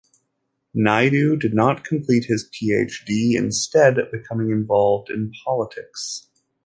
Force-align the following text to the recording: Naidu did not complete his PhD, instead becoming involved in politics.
Naidu 0.73 1.37
did 1.37 1.53
not 1.53 1.83
complete 1.83 2.25
his 2.25 2.49
PhD, 2.49 3.35
instead 3.37 3.97
becoming 4.11 4.49
involved 4.49 5.11
in 5.11 5.31
politics. 5.45 6.25